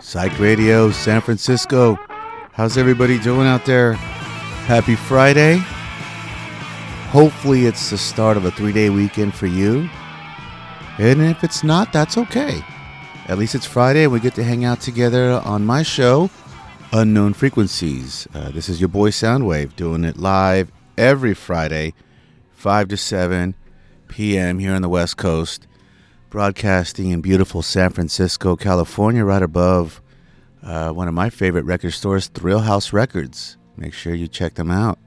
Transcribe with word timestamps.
Psych 0.00 0.38
Radio, 0.38 0.90
San 0.90 1.20
Francisco. 1.22 1.98
How's 2.52 2.76
everybody 2.76 3.18
doing 3.18 3.46
out 3.46 3.64
there? 3.64 3.94
Happy 3.94 4.94
Friday. 4.94 5.56
Hopefully, 7.10 7.64
it's 7.64 7.90
the 7.90 7.96
start 7.98 8.36
of 8.36 8.44
a 8.44 8.50
three 8.50 8.72
day 8.72 8.90
weekend 8.90 9.34
for 9.34 9.46
you. 9.46 9.88
And 10.98 11.22
if 11.22 11.42
it's 11.42 11.64
not, 11.64 11.92
that's 11.92 12.18
okay. 12.18 12.62
At 13.26 13.38
least 13.38 13.54
it's 13.54 13.66
Friday 13.66 14.04
and 14.04 14.12
we 14.12 14.20
get 14.20 14.34
to 14.34 14.44
hang 14.44 14.64
out 14.64 14.80
together 14.80 15.40
on 15.44 15.64
my 15.64 15.82
show, 15.82 16.30
Unknown 16.92 17.32
Frequencies. 17.32 18.28
Uh, 18.34 18.50
this 18.50 18.68
is 18.68 18.80
your 18.80 18.88
boy 18.88 19.10
Soundwave 19.10 19.74
doing 19.76 20.04
it 20.04 20.16
live 20.16 20.70
every 20.96 21.34
Friday, 21.34 21.94
5 22.52 22.88
to 22.88 22.96
7 22.96 23.54
p.m. 24.08 24.58
here 24.58 24.74
on 24.74 24.82
the 24.82 24.88
West 24.88 25.16
Coast 25.16 25.66
broadcasting 26.36 27.12
in 27.12 27.22
beautiful 27.22 27.62
San 27.62 27.88
Francisco, 27.88 28.56
California, 28.56 29.24
right 29.24 29.42
above 29.42 30.02
uh, 30.62 30.90
one 30.90 31.08
of 31.08 31.14
my 31.14 31.30
favorite 31.30 31.64
record 31.64 31.92
stores, 31.92 32.28
Thrillhouse 32.28 32.92
Records. 32.92 33.56
Make 33.74 33.94
sure 33.94 34.12
you 34.12 34.28
check 34.28 34.52
them 34.52 34.70
out. 34.70 34.98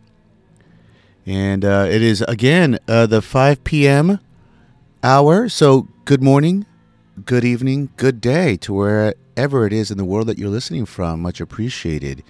And 1.27 1.63
uh, 1.63 1.85
it 1.87 2.01
is, 2.01 2.23
again, 2.23 2.79
uh, 2.87 3.05
the 3.05 3.21
5 3.21 3.63
p.m. 3.63 4.19
hour. 5.03 5.47
So, 5.49 5.87
good 6.05 6.23
morning, 6.23 6.65
good 7.25 7.45
evening, 7.45 7.91
good 7.95 8.19
day 8.19 8.57
to 8.57 8.73
wherever 8.73 9.67
it 9.67 9.71
is 9.71 9.91
in 9.91 9.99
the 9.99 10.05
world 10.05 10.25
that 10.29 10.39
you're 10.39 10.49
listening 10.49 10.87
from. 10.87 11.21
Much 11.21 11.39
appreciated. 11.39 12.23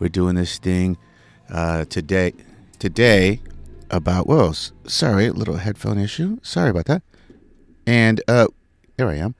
We're 0.00 0.08
doing 0.08 0.34
this 0.34 0.58
thing 0.58 0.98
uh, 1.48 1.84
today. 1.84 2.32
Today, 2.80 3.40
about, 3.88 4.26
well, 4.26 4.52
sorry, 4.52 5.30
little 5.30 5.58
headphone 5.58 5.96
issue. 5.98 6.40
Sorry 6.42 6.70
about 6.70 6.86
that. 6.86 7.02
And 7.86 8.22
uh, 8.28 8.48
here 8.96 9.08
I 9.08 9.16
am 9.16 9.34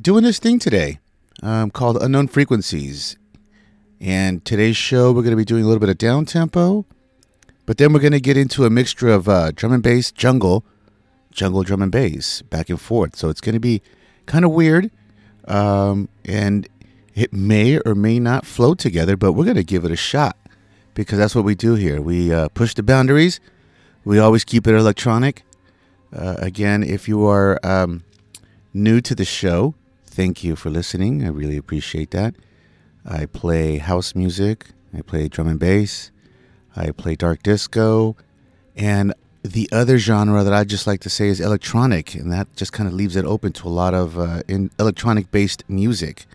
doing 0.00 0.24
this 0.24 0.38
thing 0.38 0.58
today 0.58 0.98
um, 1.42 1.70
called 1.70 2.02
Unknown 2.02 2.28
Frequencies. 2.28 3.16
And 4.00 4.44
today's 4.44 4.76
show, 4.76 5.10
we're 5.10 5.22
going 5.22 5.30
to 5.30 5.36
be 5.36 5.44
doing 5.44 5.64
a 5.64 5.66
little 5.66 5.80
bit 5.80 5.88
of 5.88 5.96
down 5.96 6.26
tempo, 6.26 6.84
but 7.64 7.78
then 7.78 7.92
we're 7.92 8.00
going 8.00 8.12
to 8.12 8.20
get 8.20 8.36
into 8.36 8.66
a 8.66 8.70
mixture 8.70 9.08
of 9.08 9.26
uh, 9.26 9.52
drum 9.52 9.72
and 9.72 9.82
bass, 9.82 10.12
jungle, 10.12 10.64
jungle, 11.30 11.62
drum 11.62 11.80
and 11.80 11.90
bass, 11.90 12.42
back 12.42 12.68
and 12.68 12.80
forth. 12.80 13.16
So 13.16 13.30
it's 13.30 13.40
going 13.40 13.54
to 13.54 13.60
be 13.60 13.80
kind 14.26 14.44
of 14.44 14.50
weird. 14.50 14.90
Um, 15.48 16.10
and 16.26 16.68
it 17.14 17.32
may 17.32 17.78
or 17.78 17.94
may 17.94 18.18
not 18.18 18.44
flow 18.44 18.74
together, 18.74 19.16
but 19.16 19.32
we're 19.32 19.44
going 19.44 19.56
to 19.56 19.64
give 19.64 19.86
it 19.86 19.90
a 19.90 19.96
shot 19.96 20.36
because 20.92 21.18
that's 21.18 21.34
what 21.34 21.44
we 21.44 21.54
do 21.54 21.74
here. 21.74 22.02
We 22.02 22.32
uh, 22.32 22.48
push 22.48 22.74
the 22.74 22.82
boundaries, 22.82 23.40
we 24.04 24.18
always 24.18 24.44
keep 24.44 24.66
it 24.66 24.74
electronic. 24.74 25.45
Uh, 26.12 26.36
again, 26.38 26.82
if 26.82 27.08
you 27.08 27.26
are 27.26 27.58
um, 27.64 28.04
new 28.72 29.00
to 29.00 29.14
the 29.14 29.24
show, 29.24 29.74
thank 30.06 30.44
you 30.44 30.56
for 30.56 30.70
listening. 30.70 31.24
I 31.24 31.28
really 31.28 31.56
appreciate 31.56 32.10
that. 32.12 32.34
I 33.04 33.26
play 33.26 33.78
house 33.78 34.14
music, 34.14 34.66
I 34.96 35.02
play 35.02 35.28
drum 35.28 35.46
and 35.48 35.58
bass, 35.58 36.10
I 36.74 36.90
play 36.90 37.14
dark 37.14 37.42
disco, 37.42 38.16
and 38.76 39.14
the 39.42 39.68
other 39.72 39.98
genre 39.98 40.42
that 40.42 40.52
I 40.52 40.64
just 40.64 40.86
like 40.86 41.00
to 41.00 41.10
say 41.10 41.28
is 41.28 41.40
electronic, 41.40 42.14
and 42.14 42.32
that 42.32 42.54
just 42.56 42.72
kind 42.72 42.88
of 42.88 42.94
leaves 42.94 43.16
it 43.16 43.24
open 43.24 43.52
to 43.54 43.68
a 43.68 43.70
lot 43.70 43.94
of 43.94 44.18
uh, 44.18 44.42
electronic 44.78 45.30
based 45.30 45.62
music. 45.68 46.26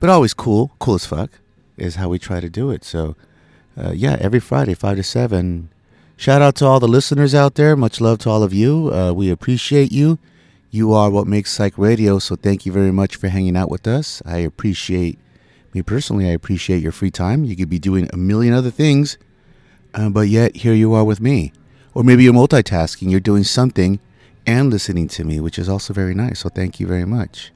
But 0.00 0.10
always 0.10 0.34
cool, 0.34 0.72
cool 0.78 0.96
as 0.96 1.06
fuck, 1.06 1.30
is 1.76 1.96
how 1.96 2.08
we 2.08 2.18
try 2.18 2.40
to 2.40 2.50
do 2.50 2.70
it. 2.70 2.84
So, 2.84 3.16
uh, 3.76 3.92
yeah, 3.92 4.16
every 4.20 4.40
Friday, 4.40 4.74
5 4.74 4.96
to 4.96 5.02
7, 5.02 5.68
Shout 6.18 6.40
out 6.40 6.54
to 6.56 6.66
all 6.66 6.80
the 6.80 6.88
listeners 6.88 7.34
out 7.34 7.56
there. 7.56 7.76
Much 7.76 8.00
love 8.00 8.18
to 8.20 8.30
all 8.30 8.42
of 8.42 8.54
you. 8.54 8.90
Uh, 8.92 9.12
we 9.12 9.30
appreciate 9.30 9.92
you. 9.92 10.18
You 10.70 10.92
are 10.94 11.10
what 11.10 11.26
makes 11.26 11.52
Psych 11.52 11.76
Radio, 11.76 12.18
so 12.18 12.36
thank 12.36 12.64
you 12.64 12.72
very 12.72 12.90
much 12.90 13.16
for 13.16 13.28
hanging 13.28 13.56
out 13.56 13.70
with 13.70 13.86
us. 13.86 14.22
I 14.24 14.38
appreciate, 14.38 15.18
me 15.74 15.82
personally, 15.82 16.26
I 16.26 16.32
appreciate 16.32 16.82
your 16.82 16.92
free 16.92 17.10
time. 17.10 17.44
You 17.44 17.54
could 17.54 17.68
be 17.68 17.78
doing 17.78 18.08
a 18.12 18.16
million 18.16 18.54
other 18.54 18.70
things, 18.70 19.18
uh, 19.94 20.08
but 20.08 20.28
yet 20.28 20.56
here 20.56 20.74
you 20.74 20.94
are 20.94 21.04
with 21.04 21.20
me. 21.20 21.52
Or 21.94 22.02
maybe 22.02 22.24
you're 22.24 22.34
multitasking, 22.34 23.10
you're 23.10 23.20
doing 23.20 23.44
something 23.44 24.00
and 24.46 24.70
listening 24.70 25.08
to 25.08 25.24
me, 25.24 25.38
which 25.38 25.58
is 25.58 25.68
also 25.68 25.92
very 25.92 26.14
nice. 26.14 26.40
So 26.40 26.48
thank 26.48 26.80
you 26.80 26.86
very 26.86 27.04
much. 27.04 27.52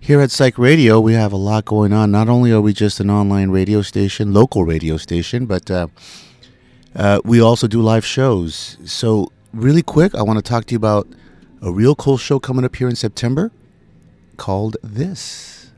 Here 0.00 0.20
at 0.20 0.30
Psych 0.30 0.58
Radio, 0.58 1.00
we 1.00 1.14
have 1.14 1.32
a 1.32 1.36
lot 1.36 1.64
going 1.64 1.92
on. 1.92 2.10
Not 2.10 2.28
only 2.28 2.52
are 2.52 2.60
we 2.60 2.72
just 2.72 3.00
an 3.00 3.10
online 3.10 3.50
radio 3.50 3.82
station, 3.82 4.32
local 4.32 4.64
radio 4.64 4.96
station, 4.96 5.46
but 5.46 5.70
uh, 5.70 5.88
uh, 6.98 7.20
we 7.24 7.40
also 7.40 7.68
do 7.68 7.80
live 7.80 8.04
shows. 8.04 8.76
So, 8.84 9.30
really 9.54 9.82
quick, 9.82 10.14
I 10.16 10.22
want 10.22 10.38
to 10.38 10.42
talk 10.42 10.64
to 10.66 10.72
you 10.72 10.76
about 10.76 11.06
a 11.62 11.72
real 11.72 11.94
cool 11.94 12.18
show 12.18 12.40
coming 12.40 12.64
up 12.64 12.74
here 12.74 12.88
in 12.88 12.96
September 12.96 13.52
called 14.36 14.76
This. 14.82 15.70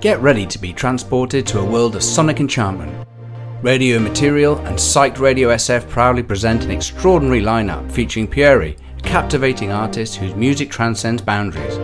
Get 0.00 0.20
ready 0.20 0.46
to 0.46 0.58
be 0.58 0.72
transported 0.72 1.44
to 1.48 1.58
a 1.58 1.64
world 1.64 1.96
of 1.96 2.04
sonic 2.04 2.38
enchantment. 2.38 3.06
Radio 3.62 3.98
Material 3.98 4.58
and 4.58 4.76
Psyched 4.76 5.18
Radio 5.18 5.48
SF 5.48 5.88
proudly 5.88 6.22
present 6.22 6.64
an 6.64 6.70
extraordinary 6.70 7.40
lineup 7.40 7.90
featuring 7.90 8.28
Pieri, 8.28 8.76
a 8.98 9.00
captivating 9.00 9.72
artist 9.72 10.16
whose 10.16 10.36
music 10.36 10.70
transcends 10.70 11.22
boundaries. 11.22 11.78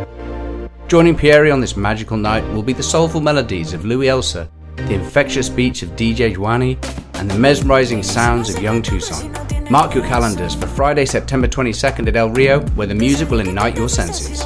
Joining 0.86 1.16
Pieri 1.16 1.50
on 1.50 1.60
this 1.60 1.76
magical 1.76 2.16
night 2.16 2.46
will 2.52 2.62
be 2.62 2.72
the 2.72 2.82
soulful 2.82 3.20
melodies 3.20 3.72
of 3.72 3.84
Louis 3.84 4.08
Elsa 4.08 4.48
the 4.86 4.94
infectious 4.94 5.48
beats 5.48 5.82
of 5.82 5.90
DJ 5.90 6.34
Juani, 6.34 6.78
and 7.14 7.30
the 7.30 7.38
mesmerizing 7.38 8.02
sounds 8.02 8.54
of 8.54 8.62
Young 8.62 8.82
Tucson. 8.82 9.30
Mark 9.70 9.94
your 9.94 10.04
calendars 10.04 10.54
for 10.54 10.66
Friday, 10.66 11.04
September 11.04 11.46
22nd 11.46 12.08
at 12.08 12.16
El 12.16 12.30
Rio, 12.30 12.60
where 12.70 12.86
the 12.86 12.94
music 12.94 13.30
will 13.30 13.40
ignite 13.40 13.76
your 13.76 13.88
senses. 13.88 14.44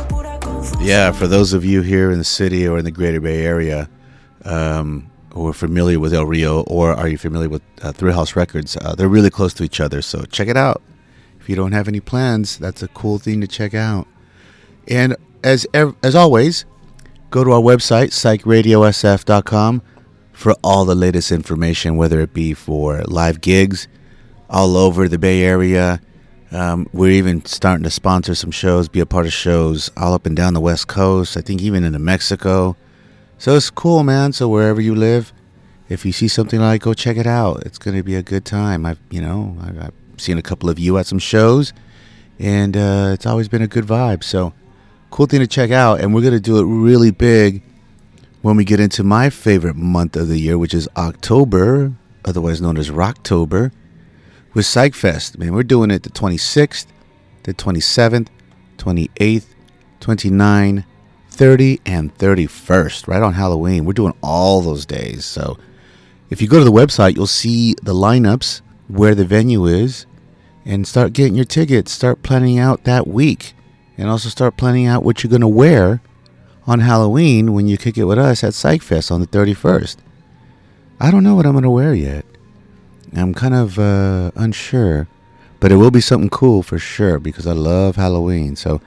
Yeah, 0.80 1.12
for 1.12 1.26
those 1.26 1.52
of 1.52 1.64
you 1.64 1.82
here 1.82 2.10
in 2.10 2.18
the 2.18 2.24
city 2.24 2.66
or 2.66 2.78
in 2.78 2.84
the 2.84 2.90
greater 2.90 3.20
Bay 3.20 3.44
Area 3.44 3.88
um, 4.44 5.10
who 5.32 5.46
are 5.48 5.52
familiar 5.52 5.98
with 5.98 6.12
El 6.12 6.26
Rio 6.26 6.62
or 6.62 6.92
are 6.92 7.08
you 7.08 7.16
familiar 7.16 7.48
with 7.48 7.62
uh, 7.82 7.92
Thrillhouse 7.92 8.36
Records, 8.36 8.76
uh, 8.76 8.94
they're 8.94 9.08
really 9.08 9.30
close 9.30 9.54
to 9.54 9.64
each 9.64 9.80
other, 9.80 10.02
so 10.02 10.24
check 10.24 10.48
it 10.48 10.56
out. 10.56 10.82
If 11.40 11.48
you 11.48 11.56
don't 11.56 11.72
have 11.72 11.88
any 11.88 12.00
plans, 12.00 12.58
that's 12.58 12.82
a 12.82 12.88
cool 12.88 13.18
thing 13.18 13.40
to 13.40 13.46
check 13.46 13.74
out. 13.74 14.06
And 14.88 15.16
as 15.42 15.66
as 15.74 16.14
always, 16.14 16.64
go 17.30 17.44
to 17.44 17.52
our 17.52 17.60
website, 17.60 18.08
psychradiosf.com 18.08 19.82
for 20.34 20.54
all 20.62 20.84
the 20.84 20.94
latest 20.94 21.32
information, 21.32 21.96
whether 21.96 22.20
it 22.20 22.34
be 22.34 22.52
for 22.52 23.02
live 23.04 23.40
gigs 23.40 23.88
all 24.50 24.76
over 24.76 25.08
the 25.08 25.18
Bay 25.18 25.42
Area. 25.42 26.00
Um, 26.50 26.88
we're 26.92 27.12
even 27.12 27.44
starting 27.46 27.84
to 27.84 27.90
sponsor 27.90 28.34
some 28.34 28.50
shows, 28.50 28.88
be 28.88 29.00
a 29.00 29.06
part 29.06 29.26
of 29.26 29.32
shows 29.32 29.90
all 29.96 30.12
up 30.12 30.26
and 30.26 30.36
down 30.36 30.54
the 30.54 30.60
West 30.60 30.88
Coast. 30.88 31.36
I 31.36 31.40
think 31.40 31.62
even 31.62 31.84
into 31.84 31.98
Mexico. 31.98 32.76
So 33.38 33.56
it's 33.56 33.70
cool, 33.70 34.02
man. 34.02 34.32
So 34.32 34.48
wherever 34.48 34.80
you 34.80 34.94
live, 34.94 35.32
if 35.88 36.04
you 36.04 36.12
see 36.12 36.28
something 36.28 36.60
like, 36.60 36.82
go 36.82 36.94
check 36.94 37.16
it 37.16 37.26
out. 37.26 37.64
It's 37.64 37.78
going 37.78 37.96
to 37.96 38.02
be 38.02 38.14
a 38.14 38.22
good 38.22 38.44
time. 38.44 38.86
I've, 38.86 39.00
you 39.10 39.20
know, 39.20 39.56
I've, 39.60 39.92
seen 40.16 40.38
a 40.38 40.42
couple 40.42 40.70
of 40.70 40.78
you 40.78 40.96
at 40.96 41.06
some 41.06 41.18
shows, 41.18 41.72
and 42.38 42.76
uh, 42.76 43.10
it's 43.12 43.26
always 43.26 43.48
been 43.48 43.62
a 43.62 43.66
good 43.66 43.84
vibe. 43.84 44.22
So 44.22 44.52
cool 45.10 45.26
thing 45.26 45.40
to 45.40 45.46
check 45.48 45.72
out. 45.72 46.00
And 46.00 46.14
we're 46.14 46.20
going 46.20 46.34
to 46.34 46.40
do 46.40 46.58
it 46.58 46.64
really 46.64 47.10
big 47.10 47.62
when 48.44 48.58
we 48.58 48.64
get 48.64 48.78
into 48.78 49.02
my 49.02 49.30
favorite 49.30 49.74
month 49.74 50.14
of 50.16 50.28
the 50.28 50.38
year, 50.38 50.58
which 50.58 50.74
is 50.74 50.86
October, 50.98 51.94
otherwise 52.26 52.60
known 52.60 52.76
as 52.76 52.90
Rocktober, 52.90 53.72
with 54.52 54.66
PsychFest. 54.66 55.38
Man, 55.38 55.54
we're 55.54 55.62
doing 55.62 55.90
it 55.90 56.02
the 56.02 56.10
26th, 56.10 56.84
the 57.44 57.54
27th, 57.54 58.28
28th, 58.76 59.46
29th, 59.98 60.84
30, 61.30 61.80
and 61.86 62.14
31st, 62.18 63.08
right 63.08 63.22
on 63.22 63.32
Halloween. 63.32 63.86
We're 63.86 63.94
doing 63.94 64.12
all 64.22 64.60
those 64.60 64.84
days. 64.84 65.24
So 65.24 65.56
if 66.28 66.42
you 66.42 66.46
go 66.46 66.58
to 66.58 66.66
the 66.66 66.70
website, 66.70 67.16
you'll 67.16 67.26
see 67.26 67.74
the 67.82 67.94
lineups, 67.94 68.60
where 68.88 69.14
the 69.14 69.24
venue 69.24 69.64
is, 69.64 70.04
and 70.66 70.86
start 70.86 71.14
getting 71.14 71.34
your 71.34 71.46
tickets. 71.46 71.92
Start 71.92 72.22
planning 72.22 72.58
out 72.58 72.84
that 72.84 73.06
week. 73.06 73.54
And 73.96 74.10
also 74.10 74.28
start 74.28 74.58
planning 74.58 74.84
out 74.84 75.02
what 75.02 75.24
you're 75.24 75.30
going 75.30 75.40
to 75.40 75.48
wear 75.48 76.02
on 76.66 76.80
Halloween 76.80 77.52
when 77.52 77.66
you 77.66 77.76
kick 77.76 77.98
it 77.98 78.04
with 78.04 78.18
us 78.18 78.42
at 78.42 78.52
PsychFest 78.52 79.10
on 79.10 79.20
the 79.20 79.26
31st. 79.26 79.96
I 81.00 81.10
don't 81.10 81.22
know 81.24 81.34
what 81.34 81.46
I'm 81.46 81.52
going 81.52 81.64
to 81.64 81.70
wear 81.70 81.94
yet. 81.94 82.24
I'm 83.14 83.34
kind 83.34 83.54
of 83.54 83.78
uh, 83.78 84.30
unsure, 84.34 85.06
but 85.60 85.70
it 85.70 85.76
will 85.76 85.90
be 85.90 86.00
something 86.00 86.30
cool 86.30 86.62
for 86.62 86.78
sure 86.78 87.18
because 87.18 87.46
I 87.46 87.52
love 87.52 87.96
Halloween. 87.96 88.56
So, 88.56 88.80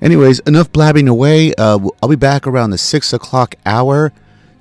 anyways, 0.00 0.40
enough 0.40 0.72
blabbing 0.72 1.08
away. 1.08 1.54
Uh, 1.54 1.78
I'll 2.02 2.08
be 2.08 2.16
back 2.16 2.46
around 2.46 2.70
the 2.70 2.78
six 2.78 3.12
o'clock 3.12 3.54
hour 3.66 4.12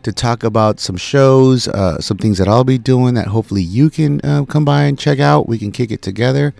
to 0.03 0.11
talk 0.11 0.43
about 0.43 0.79
some 0.79 0.97
shows, 0.97 1.67
uh, 1.67 1.99
some 1.99 2.17
things 2.17 2.37
that 2.37 2.47
I'll 2.47 2.63
be 2.63 2.77
doing 2.77 3.15
that 3.15 3.27
hopefully 3.27 3.61
you 3.61 3.89
can 3.89 4.21
uh, 4.23 4.45
come 4.45 4.65
by 4.65 4.83
and 4.83 4.97
check 4.97 5.19
out. 5.19 5.47
We 5.47 5.57
can 5.57 5.71
kick 5.71 5.91
it 5.91 6.01
together. 6.01 6.53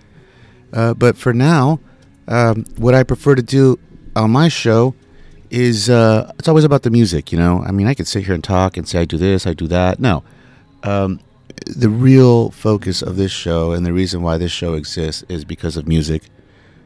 Uh, 0.74 0.94
but 0.94 1.16
for 1.18 1.34
now, 1.34 1.80
um, 2.28 2.66
what 2.78 2.94
I 2.94 3.04
prefer 3.04 3.36
to 3.36 3.42
do 3.42 3.80
on 4.16 4.32
my 4.32 4.48
show 4.48 4.96
is 5.50 5.90
uh, 5.90 6.32
it's 6.38 6.48
always 6.48 6.64
about 6.64 6.84
the 6.84 6.90
music, 6.90 7.32
you 7.32 7.38
know. 7.38 7.64
I 7.64 7.72
mean, 7.72 7.88
I 7.88 7.94
could 7.94 8.08
sit 8.08 8.26
here 8.26 8.34
and 8.34 8.44
talk 8.44 8.78
and 8.78 8.88
say 8.88 9.00
I 9.00 9.06
do 9.06 9.18
this, 9.18 9.48
I 9.48 9.54
do 9.54 9.68
that. 9.68 10.00
No, 10.00 10.24
um, 10.84 11.20
the 11.66 11.90
real 11.90 12.52
focus 12.52 13.02
of 13.02 13.16
this 13.16 13.32
show 13.32 13.72
and 13.72 13.86
the 13.86 13.94
reason 13.94 14.22
why 14.22 14.38
this 14.38 14.52
show 14.52 14.74
exists 14.74 15.24
is 15.30 15.46
because 15.46 15.78
of 15.78 15.88
music. 15.88 16.24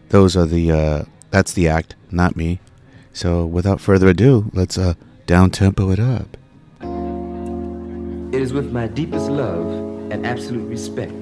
Those 0.09 0.35
are 0.35 0.45
the 0.45 0.71
uh, 0.71 1.03
that's 1.29 1.53
the 1.53 1.67
act, 1.67 1.95
not 2.11 2.35
me. 2.35 2.59
So 3.13 3.45
without 3.45 3.81
further 3.81 4.07
ado, 4.09 4.49
let's 4.53 4.77
uh, 4.77 4.93
down 5.25 5.49
tempo 5.51 5.91
it 5.91 5.99
up. 5.99 6.37
It 8.33 8.41
is 8.41 8.53
with 8.53 8.71
my 8.71 8.87
deepest 8.87 9.29
love 9.29 10.11
and 10.11 10.25
absolute 10.25 10.67
respect 10.67 11.13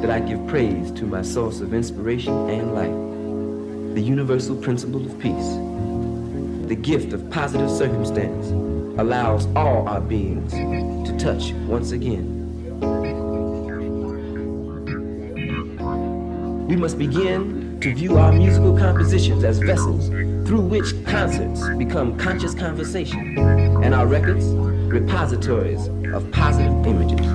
that 0.00 0.10
I 0.10 0.20
give 0.20 0.44
praise 0.46 0.90
to 0.92 1.04
my 1.04 1.22
source 1.22 1.60
of 1.60 1.74
inspiration 1.74 2.32
and 2.48 2.74
life, 2.74 3.94
the 3.94 4.02
universal 4.02 4.56
principle 4.56 5.04
of 5.04 5.18
peace. 5.18 5.58
The 6.68 6.76
gift 6.76 7.14
of 7.14 7.30
positive 7.30 7.70
circumstance 7.70 8.50
allows 9.00 9.46
all 9.56 9.88
our 9.88 10.02
beings 10.02 10.52
to 10.52 11.16
touch 11.16 11.52
once 11.66 11.92
again. 11.92 12.36
We 16.68 16.76
must 16.76 16.98
begin 16.98 17.80
to 17.80 17.94
view 17.94 18.18
our 18.18 18.32
musical 18.32 18.76
compositions 18.76 19.44
as 19.44 19.60
vessels 19.60 20.08
through 20.46 20.60
which 20.60 20.92
concerts 21.06 21.66
become 21.78 22.18
conscious 22.18 22.52
conversation 22.52 23.38
and 23.82 23.94
our 23.94 24.06
records 24.06 24.44
repositories 24.92 25.86
of 26.12 26.30
positive 26.32 26.86
images. 26.86 27.26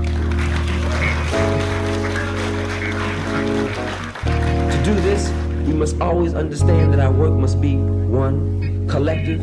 To 4.70 4.84
do 4.86 4.94
this, 5.02 5.32
we 5.66 5.74
must 5.74 6.00
always 6.00 6.36
understand 6.36 6.94
that 6.94 7.00
our 7.00 7.12
work 7.12 7.34
must 7.34 7.60
be 7.60 7.78
one, 7.78 8.73
collective, 8.88 9.42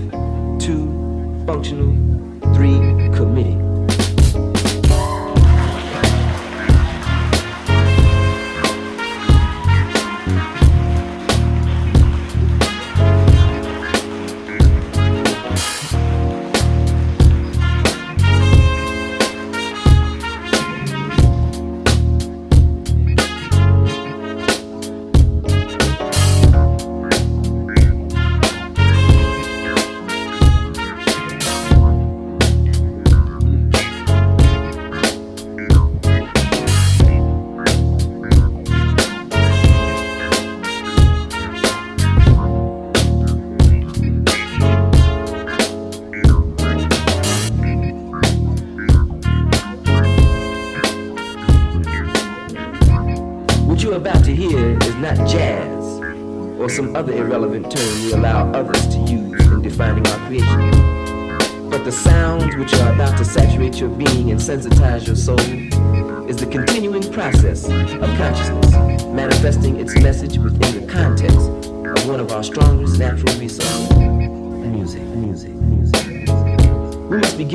two, 0.58 0.86
functional, 1.46 1.92
three, 2.54 2.78
committing. 3.16 3.69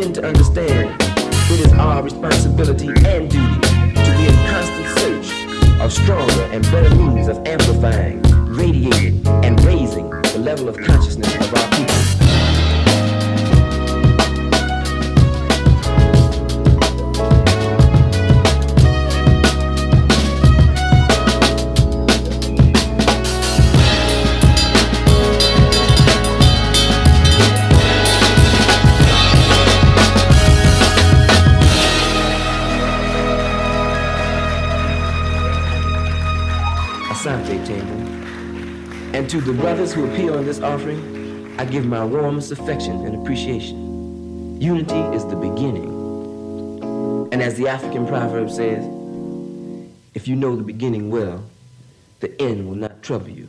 Begin 0.06 0.22
to 0.22 0.28
understand 0.28 1.02
it 1.02 1.60
is 1.60 1.74
our 1.74 2.04
responsibility 2.04 2.88
and 2.88 3.30
duty 3.30 3.60
to 3.96 4.12
be 4.18 4.28
in 4.28 4.36
constant 4.50 5.00
search 5.00 5.82
of 5.82 5.92
stronger 5.92 6.44
and 6.52 6.64
better 6.66 6.94
means 6.96 7.28
of 7.28 7.38
amplifying, 7.48 8.22
radiating, 8.46 9.26
and 9.44 9.60
raising 9.64 10.08
the 10.10 10.40
level 10.40 10.70
of 10.70 10.78
consciousness 10.78 11.15
And 39.26 39.32
to 39.32 39.42
the 39.42 39.54
brothers 39.54 39.92
who 39.92 40.06
appear 40.06 40.38
on 40.38 40.46
this 40.46 40.60
offering, 40.60 41.60
I 41.60 41.66
give 41.66 41.84
my 41.84 42.06
warmest 42.06 42.52
affection 42.52 43.08
and 43.08 43.16
appreciation. 43.24 44.62
Unity 44.62 45.00
is 45.18 45.26
the 45.26 45.36
beginning. 45.36 45.90
And 47.32 47.42
as 47.42 47.56
the 47.56 47.68
African 47.68 48.06
proverb 48.06 48.52
says, 48.52 48.86
if 50.14 50.28
you 50.28 50.36
know 50.36 50.56
the 50.56 50.62
beginning 50.62 51.10
well, 51.10 51.44
the 52.20 52.40
end 52.40 52.68
will 52.68 52.76
not 52.76 53.02
trouble 53.02 53.30
you. 53.30 53.48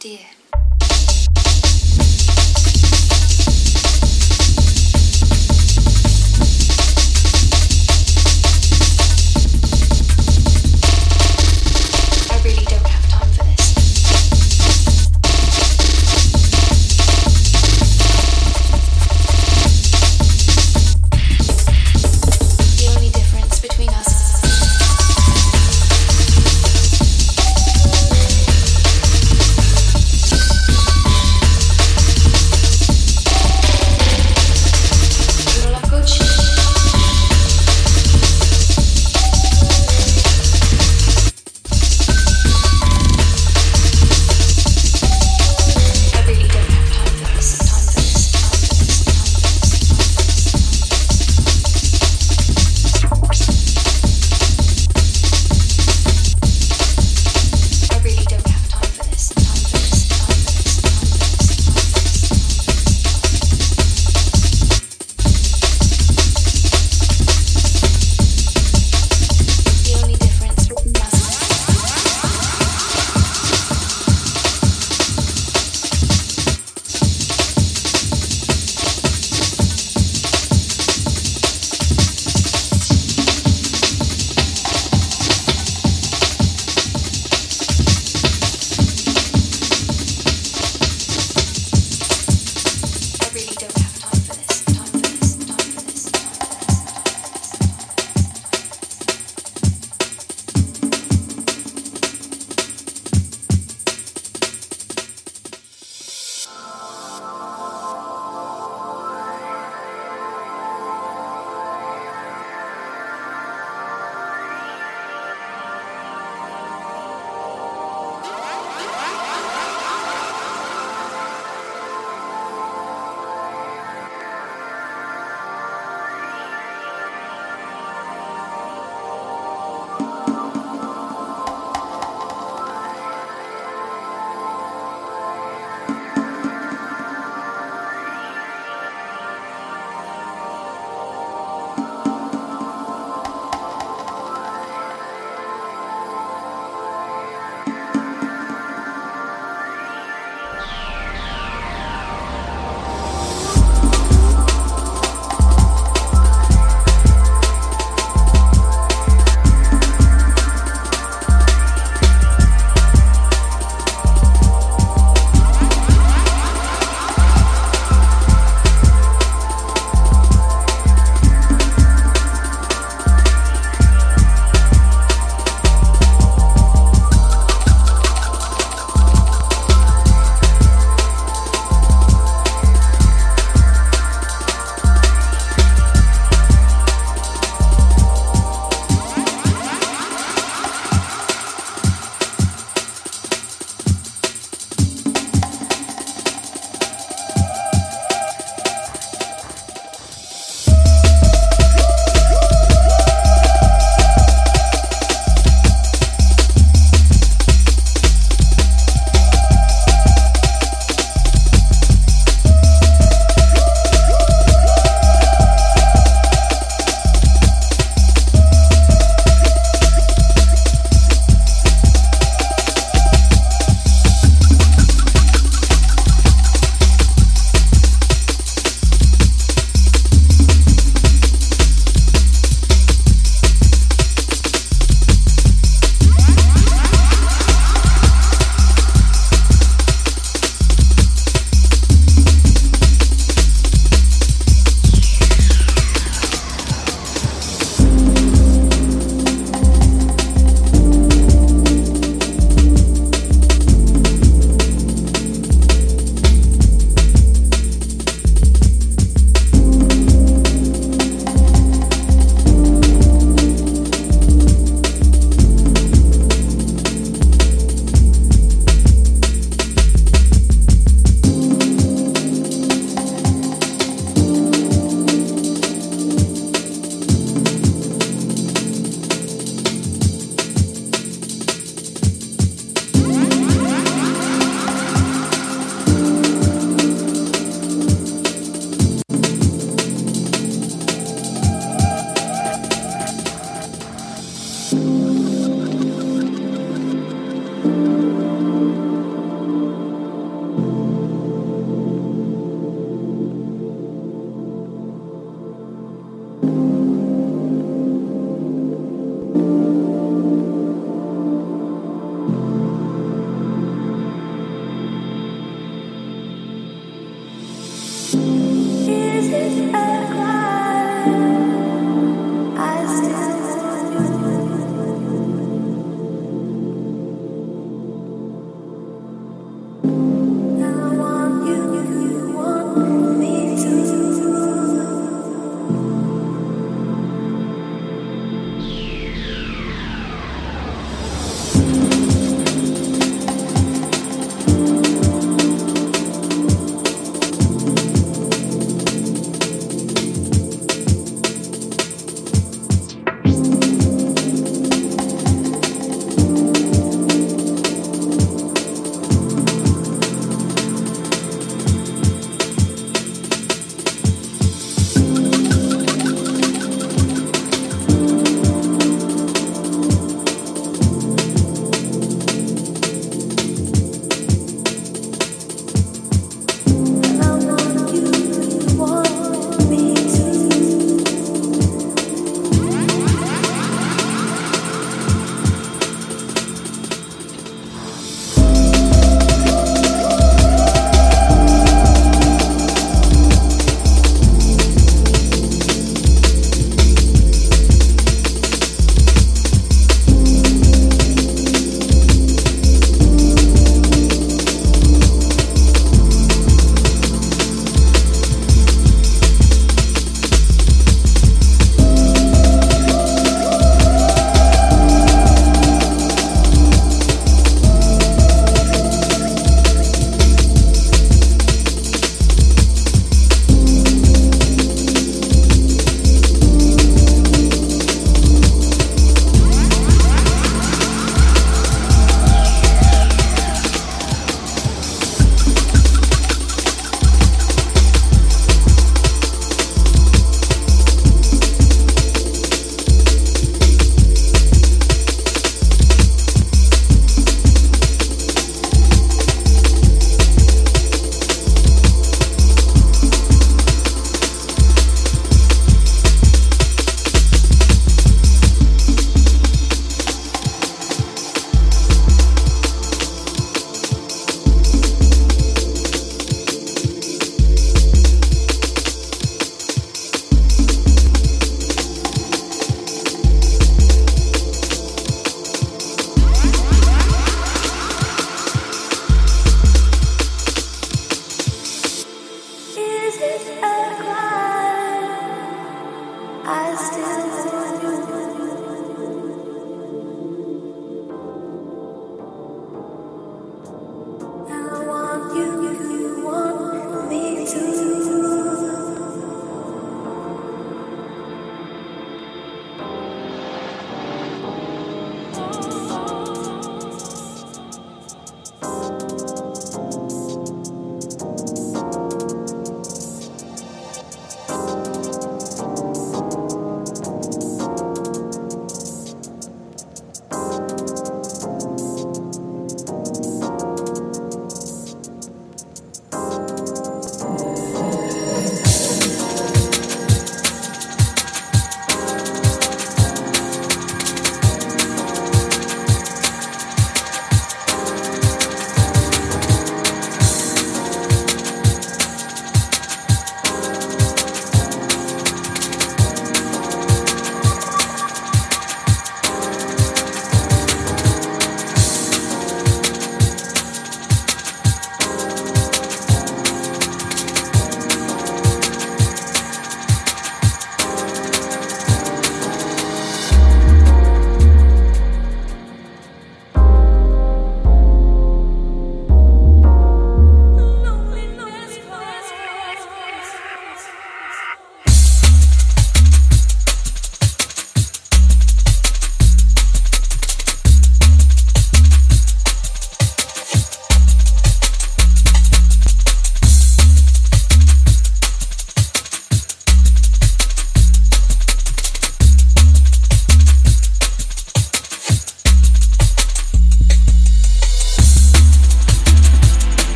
Dear. 0.00 0.35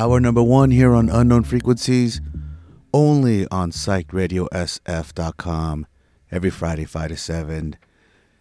Hour 0.00 0.18
number 0.18 0.42
one 0.42 0.70
here 0.70 0.94
on 0.94 1.10
Unknown 1.10 1.42
Frequencies, 1.42 2.22
only 2.94 3.46
on 3.48 3.70
psychedradiosf.com 3.70 5.86
every 6.30 6.48
Friday, 6.48 6.86
5 6.86 7.08
to 7.10 7.16
7. 7.18 7.76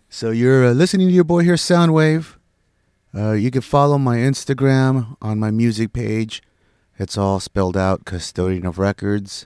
So 0.07 0.31
you're 0.31 0.67
uh, 0.67 0.71
listening 0.71 1.09
to 1.09 1.13
your 1.13 1.25
boy 1.25 1.43
here, 1.43 1.55
Soundwave. 1.55 2.37
Uh, 3.13 3.33
you 3.33 3.51
can 3.51 3.59
follow 3.59 3.97
my 3.97 4.19
Instagram 4.19 5.17
on 5.21 5.37
my 5.37 5.51
music 5.51 5.91
page. 5.91 6.41
It's 6.97 7.17
all 7.17 7.41
spelled 7.41 7.75
out, 7.75 8.05
Custodian 8.05 8.65
of 8.65 8.79
Records. 8.79 9.45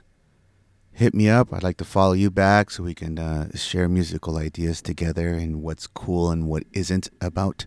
Hit 0.92 1.14
me 1.14 1.28
up. 1.28 1.52
I'd 1.52 1.64
like 1.64 1.78
to 1.78 1.84
follow 1.84 2.12
you 2.12 2.30
back 2.30 2.70
so 2.70 2.84
we 2.84 2.94
can 2.94 3.18
uh, 3.18 3.50
share 3.56 3.88
musical 3.88 4.36
ideas 4.36 4.80
together 4.80 5.30
and 5.30 5.64
what's 5.64 5.88
cool 5.88 6.30
and 6.30 6.46
what 6.46 6.62
isn't 6.74 7.10
about 7.20 7.66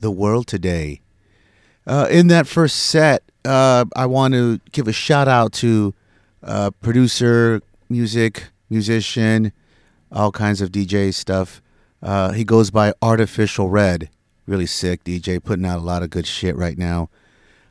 the 0.00 0.10
world 0.10 0.46
today. 0.46 1.01
Uh, 1.86 2.06
in 2.10 2.28
that 2.28 2.46
first 2.46 2.76
set, 2.76 3.22
uh, 3.44 3.84
I 3.96 4.06
want 4.06 4.34
to 4.34 4.60
give 4.70 4.86
a 4.86 4.92
shout 4.92 5.28
out 5.28 5.52
to 5.54 5.94
uh, 6.42 6.70
producer, 6.80 7.60
music, 7.88 8.44
musician, 8.70 9.52
all 10.10 10.30
kinds 10.30 10.60
of 10.60 10.70
DJ 10.70 11.12
stuff. 11.12 11.60
Uh, 12.02 12.32
he 12.32 12.44
goes 12.44 12.70
by 12.70 12.92
Artificial 13.02 13.68
Red. 13.68 14.10
Really 14.46 14.66
sick 14.66 15.04
DJ, 15.04 15.42
putting 15.42 15.64
out 15.64 15.78
a 15.78 15.82
lot 15.82 16.02
of 16.02 16.10
good 16.10 16.26
shit 16.26 16.56
right 16.56 16.76
now. 16.76 17.10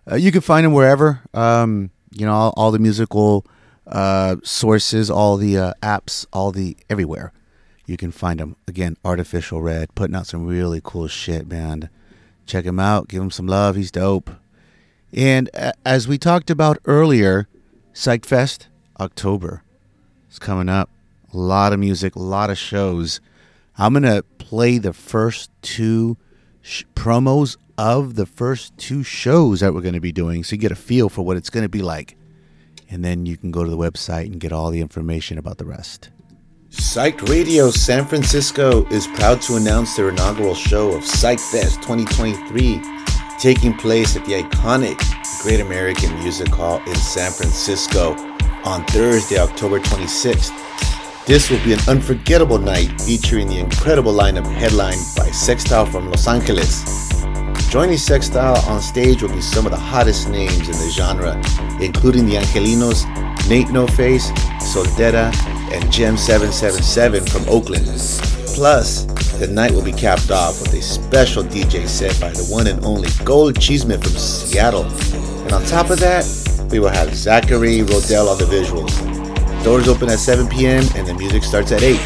Uh, 0.10 0.16
you 0.16 0.32
can 0.32 0.42
find 0.42 0.66
him 0.66 0.74
wherever. 0.74 1.22
Um, 1.34 1.92
you 2.12 2.26
know, 2.26 2.34
all, 2.34 2.54
all 2.58 2.72
the 2.72 2.80
musical 2.80 3.46
uh, 3.88 4.38
sources, 4.44 5.10
all 5.10 5.38
the 5.38 5.56
apps, 5.82 6.26
all 6.34 6.52
the 6.52 6.78
everywhere. 6.90 7.34
You 7.86 7.98
can 7.98 8.12
find 8.12 8.40
him. 8.40 8.56
Again, 8.68 8.96
Artificial 9.04 9.62
Red, 9.62 9.94
putting 9.96 10.16
out 10.16 10.28
some 10.28 10.46
really 10.46 10.82
cool 10.84 11.08
shit, 11.08 11.48
man. 11.48 11.90
Check 12.46 12.66
him 12.66 12.80
out. 12.80 13.08
Give 13.08 13.22
him 13.22 13.32
some 13.32 13.48
love. 13.48 13.76
He's 13.76 13.92
dope. 13.92 14.30
And 15.14 15.50
as 15.86 16.08
we 16.08 16.18
talked 16.18 16.50
about 16.50 16.78
earlier, 16.86 17.48
Psych 17.94 18.26
Fest 18.26 18.68
October 19.00 19.64
is 20.30 20.40
coming 20.40 20.70
up. 20.70 20.90
A 21.34 21.38
lot 21.38 21.74
of 21.74 21.80
music, 21.80 22.16
a 22.16 22.20
lot 22.20 22.50
of 22.50 22.58
shows. 22.58 23.20
I'm 23.78 23.94
going 23.94 24.04
to 24.04 24.24
play 24.38 24.78
the 24.78 24.94
first 24.94 25.50
two 25.62 26.18
sh- 26.62 26.84
promos 26.96 27.58
of 27.78 28.16
the 28.16 28.26
first 28.26 28.78
two 28.78 29.04
shows 29.04 29.62
that 29.62 29.74
we're 29.74 29.82
going 29.82 29.94
to 29.94 30.00
be 30.00 30.12
doing 30.12 30.44
so 30.44 30.54
you 30.54 30.62
get 30.62 30.72
a 30.72 30.76
feel 30.76 31.10
for 31.10 31.24
what 31.24 31.38
it's 31.38 31.50
going 31.50 31.64
to 31.64 31.70
be 31.70 31.82
like. 31.82 32.16
And 32.90 33.04
then 33.04 33.26
you 33.26 33.38
can 33.38 33.52
go 33.52 33.64
to 33.64 33.70
the 33.70 33.78
website 33.78 34.26
and 34.26 34.40
get 34.40 34.52
all 34.52 34.70
the 34.70 34.82
information 34.82 35.38
about 35.38 35.58
the 35.58 35.66
rest. 35.66 36.10
Psych 36.74 37.22
Radio 37.24 37.70
San 37.70 38.06
Francisco 38.06 38.86
is 38.86 39.06
proud 39.06 39.42
to 39.42 39.58
announce 39.58 39.98
their 39.98 40.08
inaugural 40.08 40.56
show 40.56 40.94
of 40.96 41.04
Psych 41.04 41.38
Fest 41.38 41.82
2023, 41.82 42.82
taking 43.40 43.74
place 43.74 44.16
at 44.16 44.24
the 44.24 44.42
iconic 44.42 44.98
Great 45.44 45.60
American 45.60 46.18
Music 46.20 46.48
Hall 46.48 46.82
in 46.88 46.96
San 46.96 47.30
Francisco 47.34 48.14
on 48.64 48.86
Thursday, 48.86 49.38
October 49.38 49.82
26th. 49.82 51.26
This 51.26 51.50
will 51.52 51.62
be 51.66 51.74
an 51.74 51.80
unforgettable 51.90 52.58
night 52.58 53.02
featuring 53.02 53.50
the 53.50 53.60
incredible 53.60 54.14
lineup 54.14 54.50
headlined 54.50 55.04
by 55.18 55.30
Sextile 55.32 55.88
from 55.88 56.10
Los 56.10 56.26
Angeles. 56.26 56.86
Joining 57.70 57.98
Sextile 57.98 58.58
on 58.70 58.82
stage 58.82 59.22
will 59.22 59.34
be 59.34 59.42
some 59.42 59.66
of 59.66 59.74
the 59.74 59.78
hottest 59.78 60.30
names 60.30 60.70
in 60.70 60.78
the 60.78 60.90
genre, 60.90 61.36
including 61.82 62.26
the 62.26 62.36
Angelinos, 62.36 63.04
Nate 63.50 63.72
No 63.72 63.88
Face, 63.88 64.32
Soldera, 64.62 65.34
and 65.72 65.92
Gem 65.92 66.18
777 66.18 67.26
from 67.26 67.48
Oakland. 67.50 67.86
Plus, 68.56 69.06
the 69.40 69.48
night 69.48 69.72
will 69.72 69.84
be 69.84 69.92
capped 69.92 70.30
off 70.30 70.62
with 70.62 70.74
a 70.74 70.82
special 70.82 71.44
DJ 71.44 71.88
set 71.88 72.20
by 72.20 72.30
the 72.30 72.44
one 72.46 72.68
and 72.68 72.84
only 72.86 73.10
Gold 73.24 73.60
Cheeseman 73.60 74.02
from 74.02 74.12
Seattle. 74.12 74.86
And 75.44 75.54
on 75.54 75.64
top 75.66 75.90
of 75.90 76.00
that, 76.00 76.26
we 76.70 76.80
will 76.80 76.90
have 76.90 77.16
Zachary 77.16 77.80
Rodell 77.80 78.30
on 78.30 78.38
the 78.38 78.46
visuals. 78.46 78.92
Doors 79.64 79.88
open 79.88 80.10
at 80.10 80.20
7 80.20 80.48
p.m. 80.48 80.84
and 80.96 81.08
the 81.08 81.14
music 81.14 81.44
starts 81.44 81.72
at 81.72 81.84
8. 81.84 81.98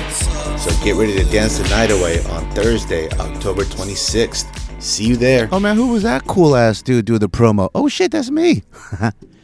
So 0.59 0.71
get 0.83 0.95
ready 0.95 1.13
to 1.15 1.25
dance 1.25 1.57
the 1.57 1.67
night 1.69 1.91
away 1.91 2.23
on 2.25 2.49
Thursday, 2.51 3.09
October 3.19 3.63
26th. 3.63 4.81
See 4.81 5.05
you 5.05 5.15
there. 5.15 5.49
Oh 5.51 5.59
man, 5.59 5.75
who 5.75 5.87
was 5.87 6.03
that 6.03 6.25
cool 6.25 6.55
ass 6.55 6.81
dude 6.81 7.05
doing 7.05 7.19
the 7.19 7.29
promo? 7.29 7.69
Oh 7.73 7.87
shit, 7.87 8.11
that's 8.11 8.29
me. 8.29 8.63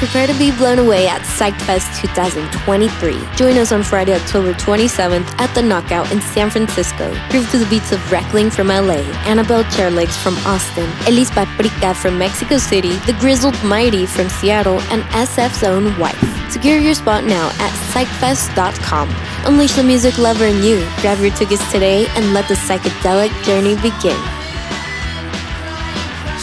Prepare 0.00 0.28
to 0.28 0.38
be 0.38 0.50
blown 0.50 0.78
away 0.78 1.06
at 1.08 1.20
PsychFest 1.20 2.00
2023. 2.00 3.36
Join 3.36 3.58
us 3.58 3.70
on 3.70 3.82
Friday, 3.82 4.14
October 4.14 4.54
27th 4.54 5.28
at 5.38 5.54
The 5.54 5.60
Knockout 5.60 6.10
in 6.10 6.22
San 6.22 6.48
Francisco. 6.48 7.14
Groove 7.28 7.50
to 7.50 7.58
the 7.58 7.66
beats 7.66 7.92
of 7.92 8.00
Reckling 8.10 8.48
from 8.48 8.68
LA, 8.68 9.04
Annabelle 9.28 9.62
Chairlegs 9.64 10.16
from 10.16 10.38
Austin, 10.46 10.88
Elise 11.06 11.30
Paprika 11.30 11.92
from 11.92 12.16
Mexico 12.16 12.56
City, 12.56 12.96
The 13.04 13.12
Grizzled 13.20 13.62
Mighty 13.62 14.06
from 14.06 14.30
Seattle, 14.30 14.80
and 14.90 15.02
SF's 15.12 15.64
own 15.64 15.94
wife. 15.98 16.50
Secure 16.50 16.78
your 16.78 16.94
spot 16.94 17.24
now 17.24 17.48
at 17.58 17.72
psychfest.com. 17.92 19.14
Unleash 19.44 19.74
the 19.74 19.82
music 19.82 20.16
lover 20.16 20.46
in 20.46 20.62
you. 20.62 20.78
Grab 21.02 21.20
your 21.20 21.34
tickets 21.34 21.70
today 21.70 22.06
and 22.16 22.32
let 22.32 22.48
the 22.48 22.54
psychedelic 22.54 23.30
journey 23.44 23.74
begin. 23.76 24.39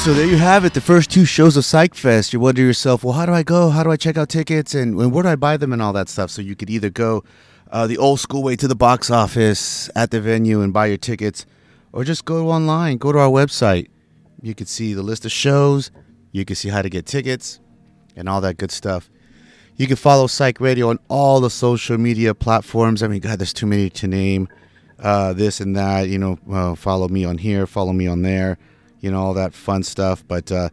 So 0.03 0.13
there 0.13 0.25
you 0.25 0.37
have 0.37 0.63
it, 0.63 0.73
the 0.73 0.79
first 0.79 1.11
two 1.11 1.25
shows 1.25 1.57
of 1.57 1.65
Psych 1.65 1.93
Fest. 1.93 2.31
You 2.31 2.39
wonder 2.39 2.61
yourself, 2.61 3.03
well, 3.03 3.13
how 3.13 3.25
do 3.25 3.33
I 3.33 3.43
go? 3.43 3.69
How 3.69 3.83
do 3.83 3.91
I 3.91 3.97
check 3.97 4.15
out 4.15 4.29
tickets? 4.29 4.73
And, 4.73 4.97
and 4.97 5.11
where 5.11 5.23
do 5.23 5.27
I 5.27 5.35
buy 5.35 5.57
them 5.57 5.73
and 5.73 5.81
all 5.81 5.91
that 5.91 6.07
stuff? 6.07 6.31
So 6.31 6.41
you 6.41 6.55
could 6.55 6.69
either 6.69 6.89
go 6.89 7.25
uh, 7.71 7.87
the 7.87 7.97
old 7.97 8.21
school 8.21 8.41
way 8.41 8.55
to 8.55 8.69
the 8.69 8.75
box 8.75 9.11
office 9.11 9.89
at 9.97 10.11
the 10.11 10.21
venue 10.21 10.61
and 10.61 10.71
buy 10.71 10.85
your 10.85 10.97
tickets, 10.97 11.45
or 11.91 12.05
just 12.05 12.23
go 12.23 12.49
online, 12.49 12.97
go 12.97 13.11
to 13.11 13.19
our 13.19 13.27
website. 13.27 13.89
You 14.41 14.55
can 14.55 14.65
see 14.65 14.93
the 14.93 15.03
list 15.03 15.25
of 15.25 15.31
shows, 15.33 15.91
you 16.31 16.45
can 16.45 16.55
see 16.55 16.69
how 16.69 16.81
to 16.81 16.89
get 16.89 17.05
tickets, 17.05 17.59
and 18.15 18.29
all 18.29 18.39
that 18.39 18.55
good 18.55 18.71
stuff. 18.71 19.09
You 19.75 19.87
can 19.87 19.97
follow 19.97 20.27
Psych 20.27 20.61
Radio 20.61 20.89
on 20.89 20.99
all 21.09 21.41
the 21.41 21.49
social 21.49 21.97
media 21.97 22.33
platforms. 22.33 23.03
I 23.03 23.09
mean, 23.09 23.19
God, 23.19 23.39
there's 23.39 23.51
too 23.51 23.67
many 23.67 23.89
to 23.89 24.07
name. 24.07 24.47
Uh, 24.99 25.33
this 25.33 25.59
and 25.59 25.75
that, 25.75 26.07
you 26.07 26.17
know, 26.17 26.39
uh, 26.49 26.75
follow 26.75 27.09
me 27.09 27.25
on 27.25 27.39
here, 27.39 27.67
follow 27.67 27.91
me 27.91 28.07
on 28.07 28.21
there 28.21 28.57
you 28.99 29.11
know, 29.11 29.19
all 29.19 29.33
that 29.33 29.53
fun 29.53 29.83
stuff. 29.83 30.23
But 30.27 30.51
uh, 30.51 30.69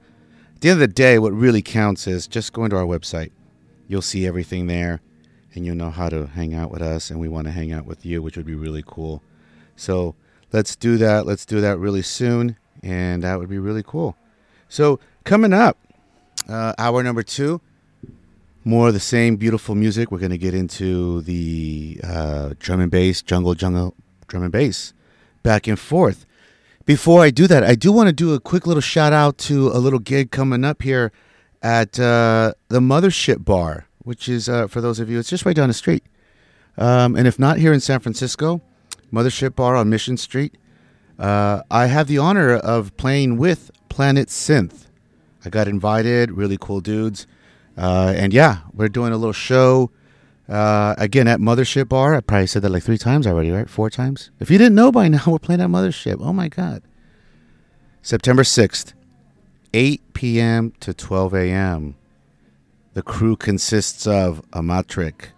at 0.54 0.60
the 0.60 0.70
end 0.70 0.82
of 0.82 0.88
the 0.88 0.94
day, 0.94 1.18
what 1.18 1.32
really 1.32 1.62
counts 1.62 2.06
is 2.06 2.26
just 2.26 2.52
going 2.52 2.70
to 2.70 2.76
our 2.76 2.84
website. 2.84 3.30
You'll 3.88 4.02
see 4.02 4.26
everything 4.26 4.66
there, 4.66 5.00
and 5.54 5.64
you'll 5.66 5.76
know 5.76 5.90
how 5.90 6.08
to 6.08 6.26
hang 6.26 6.54
out 6.54 6.70
with 6.70 6.82
us, 6.82 7.10
and 7.10 7.20
we 7.20 7.28
want 7.28 7.46
to 7.46 7.52
hang 7.52 7.72
out 7.72 7.86
with 7.86 8.04
you, 8.06 8.22
which 8.22 8.36
would 8.36 8.46
be 8.46 8.54
really 8.54 8.82
cool. 8.86 9.22
So 9.76 10.14
let's 10.52 10.76
do 10.76 10.96
that. 10.98 11.26
Let's 11.26 11.44
do 11.44 11.60
that 11.60 11.78
really 11.78 12.02
soon, 12.02 12.56
and 12.82 13.22
that 13.22 13.38
would 13.38 13.48
be 13.48 13.58
really 13.58 13.82
cool. 13.82 14.16
So 14.68 14.98
coming 15.24 15.52
up, 15.52 15.76
uh, 16.48 16.74
hour 16.78 17.02
number 17.02 17.22
two, 17.22 17.60
more 18.64 18.88
of 18.88 18.94
the 18.94 19.00
same 19.00 19.36
beautiful 19.36 19.74
music. 19.74 20.10
We're 20.10 20.18
going 20.18 20.30
to 20.30 20.38
get 20.38 20.54
into 20.54 21.20
the 21.22 22.00
uh, 22.02 22.54
drum 22.58 22.80
and 22.80 22.90
bass, 22.90 23.20
jungle, 23.20 23.54
jungle, 23.54 23.94
drum 24.26 24.42
and 24.42 24.52
bass, 24.52 24.94
back 25.42 25.66
and 25.66 25.78
forth. 25.78 26.24
Before 26.86 27.22
I 27.22 27.30
do 27.30 27.46
that, 27.46 27.64
I 27.64 27.76
do 27.76 27.90
want 27.90 28.08
to 28.08 28.12
do 28.12 28.34
a 28.34 28.40
quick 28.40 28.66
little 28.66 28.82
shout 28.82 29.14
out 29.14 29.38
to 29.38 29.68
a 29.68 29.80
little 29.80 29.98
gig 29.98 30.30
coming 30.30 30.66
up 30.66 30.82
here 30.82 31.12
at 31.62 31.98
uh, 31.98 32.52
the 32.68 32.80
Mothership 32.80 33.42
Bar, 33.42 33.86
which 34.00 34.28
is, 34.28 34.50
uh, 34.50 34.66
for 34.66 34.82
those 34.82 35.00
of 35.00 35.08
you, 35.08 35.18
it's 35.18 35.30
just 35.30 35.46
right 35.46 35.56
down 35.56 35.68
the 35.68 35.74
street. 35.74 36.04
Um, 36.76 37.16
and 37.16 37.26
if 37.26 37.38
not 37.38 37.56
here 37.56 37.72
in 37.72 37.80
San 37.80 38.00
Francisco, 38.00 38.60
Mothership 39.10 39.56
Bar 39.56 39.76
on 39.76 39.88
Mission 39.88 40.18
Street, 40.18 40.58
uh, 41.18 41.62
I 41.70 41.86
have 41.86 42.06
the 42.06 42.18
honor 42.18 42.54
of 42.54 42.94
playing 42.98 43.38
with 43.38 43.70
Planet 43.88 44.28
Synth. 44.28 44.84
I 45.42 45.48
got 45.48 45.68
invited, 45.68 46.32
really 46.32 46.58
cool 46.60 46.82
dudes. 46.82 47.26
Uh, 47.78 48.12
and 48.14 48.34
yeah, 48.34 48.58
we're 48.74 48.90
doing 48.90 49.14
a 49.14 49.16
little 49.16 49.32
show. 49.32 49.90
Uh, 50.48 50.94
again, 50.98 51.26
at 51.26 51.40
Mothership 51.40 51.88
Bar, 51.88 52.14
I 52.14 52.20
probably 52.20 52.46
said 52.46 52.62
that 52.62 52.70
like 52.70 52.82
three 52.82 52.98
times 52.98 53.26
already, 53.26 53.50
right? 53.50 53.68
Four 53.68 53.88
times. 53.88 54.30
If 54.40 54.50
you 54.50 54.58
didn't 54.58 54.74
know 54.74 54.92
by 54.92 55.08
now, 55.08 55.22
we're 55.26 55.38
playing 55.38 55.60
at 55.60 55.70
Mothership. 55.70 56.16
Oh 56.20 56.32
my 56.32 56.48
God. 56.48 56.82
September 58.02 58.42
6th, 58.42 58.92
8 59.72 60.12
p.m. 60.12 60.72
to 60.80 60.92
12 60.92 61.34
a.m. 61.34 61.96
The 62.92 63.02
crew 63.02 63.34
consists 63.34 64.06
of 64.06 64.42
Amatric, 64.50 65.28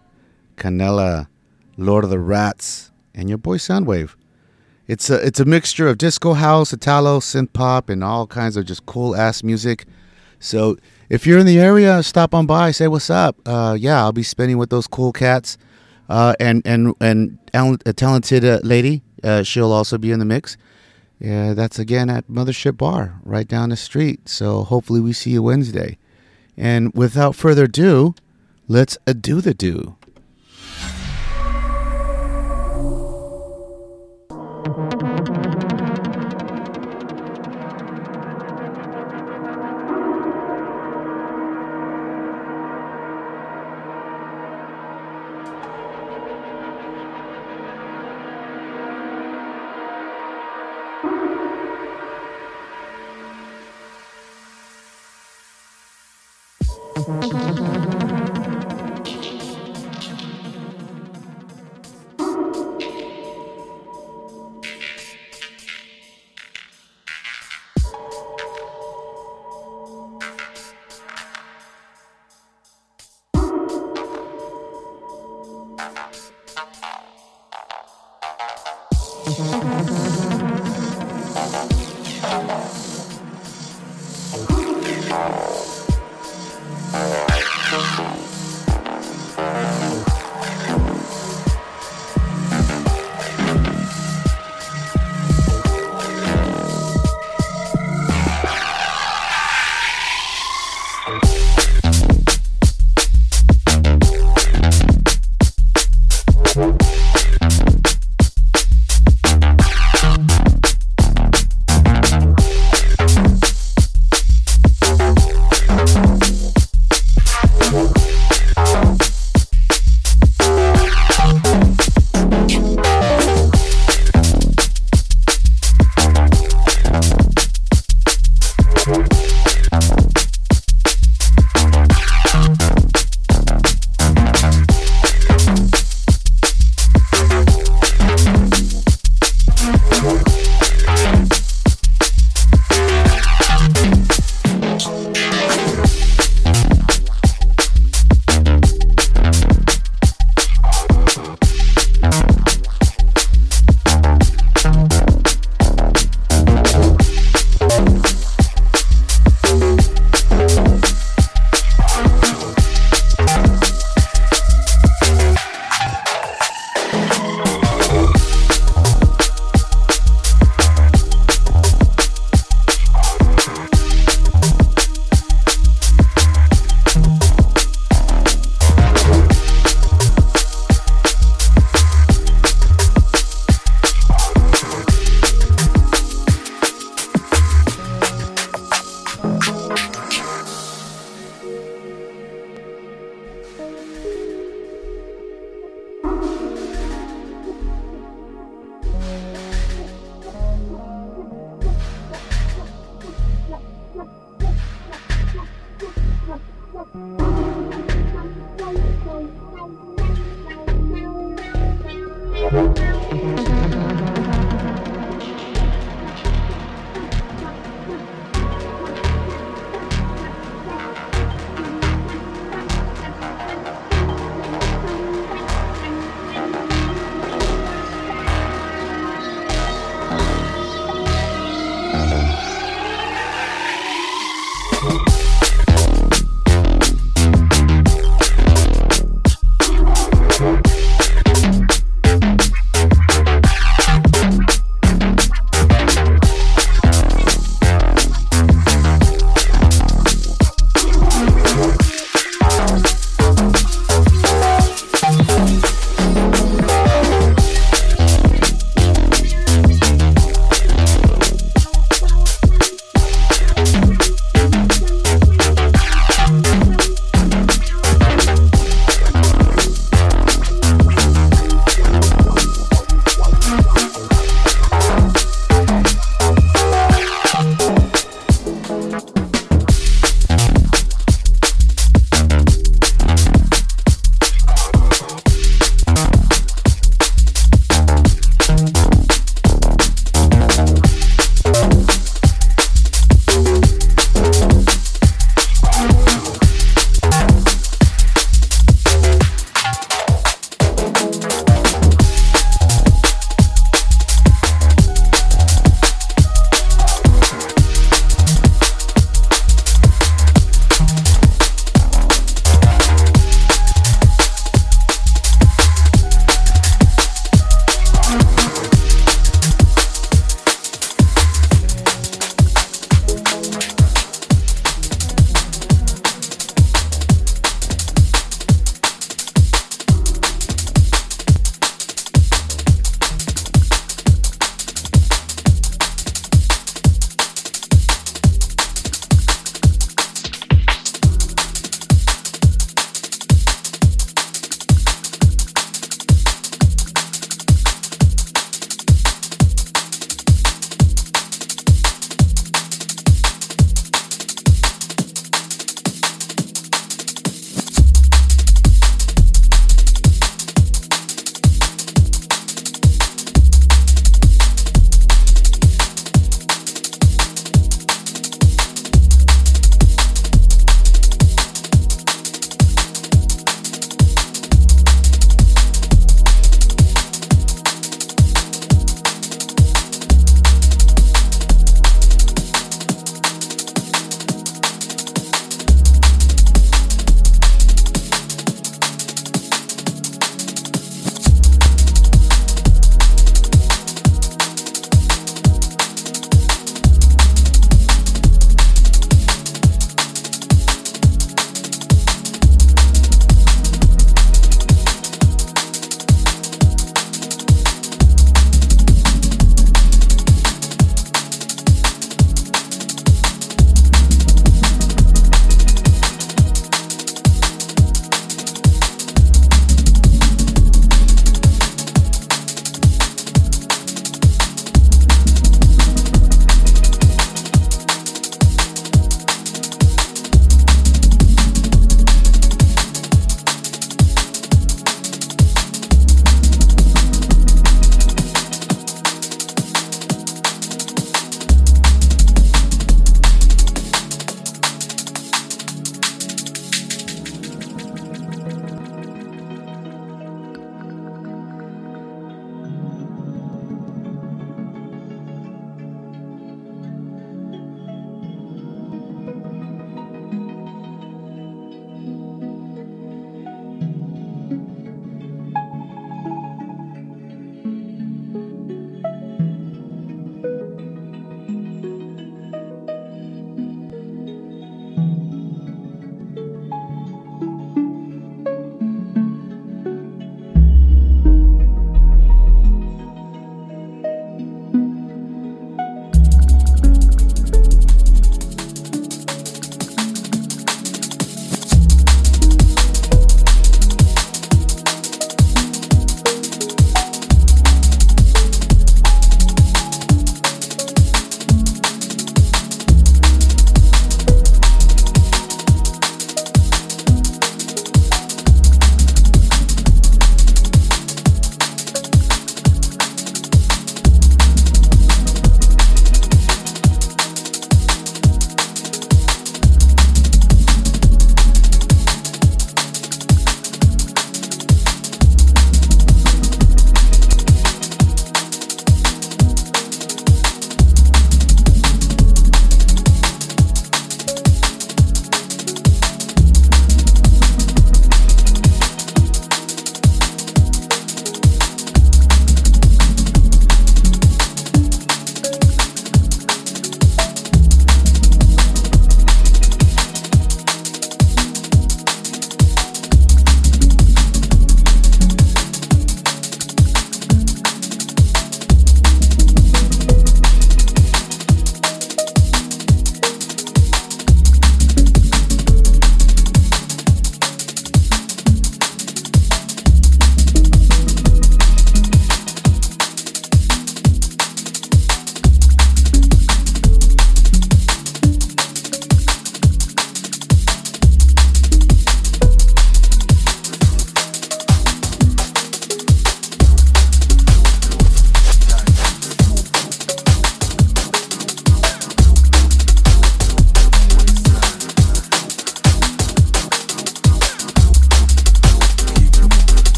Canela, 0.57 1.29
Lord 1.77 2.05
of 2.05 2.11
the 2.11 2.19
Rats, 2.19 2.91
and 3.15 3.29
your 3.29 3.39
boy 3.39 3.59
Soundwave. 3.59 4.15
It's 4.89 5.11
a 5.11 5.25
it's 5.25 5.41
a 5.41 5.45
mixture 5.45 5.89
of 5.89 5.99
disco 5.99 6.35
house, 6.35 6.73
Italo, 6.73 7.21
synth 7.21 7.53
pop, 7.53 7.89
and 7.89 8.05
all 8.05 8.27
kinds 8.27 8.57
of 8.57 8.67
just 8.67 8.87
cool 8.87 9.17
ass 9.17 9.43
music. 9.43 9.85
So 10.39 10.77
if 11.09 11.27
you're 11.27 11.39
in 11.39 11.47
the 11.47 11.59
area, 11.59 12.03
stop 12.03 12.35
on 12.35 12.47
by, 12.47 12.71
say 12.71 12.89
what's 12.89 13.11
up. 13.11 13.37
Uh, 13.47 13.77
yeah, 13.79 14.03
I'll 14.03 14.13
be 14.13 14.23
spending 14.23 14.59
with 14.59 14.71
those 14.71 14.87
cool 14.87 15.13
cats, 15.13 15.59
uh, 16.09 16.35
and 16.41 16.63
and 16.65 16.95
and 17.01 17.39
a 17.55 17.93
talented 17.93 18.45
uh, 18.45 18.61
lady. 18.63 19.03
Uh, 19.23 19.43
she'll 19.43 19.73
also 19.73 19.99
be 19.99 20.11
in 20.11 20.19
the 20.19 20.25
mix. 20.25 20.57
Yeah, 21.19 21.55
that's 21.55 21.79
again 21.79 22.11
at 22.11 22.29
Mothership 22.29 22.77
Bar, 22.77 23.21
right 23.25 23.49
down 23.49 23.71
the 23.71 23.77
street. 23.77 24.29
So 24.29 24.65
hopefully 24.65 25.01
we 25.01 25.13
see 25.13 25.31
you 25.31 25.43
Wednesday. 25.43 25.99
And 26.57 26.93
without 26.95 27.35
further 27.35 27.65
ado, 27.65 28.15
let's 28.69 28.99
do 29.21 29.41
the 29.41 29.55
do. 29.55 29.96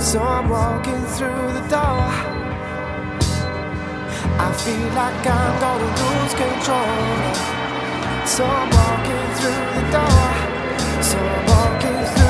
So 0.00 0.18
I'm 0.18 0.48
walking 0.48 1.04
through 1.14 1.52
the 1.52 1.60
door. 1.68 2.02
I 4.38 4.50
feel 4.56 4.88
like 4.94 5.26
I'm 5.26 5.60
gonna 5.60 5.90
lose 6.00 6.34
control. 6.42 6.96
So 8.26 8.42
I'm 8.44 8.70
walking 8.80 9.28
through 9.38 9.66
the 9.76 9.84
door. 9.92 11.02
So 11.02 11.18
I'm 11.18 11.46
walking 11.46 12.14
through. 12.14 12.29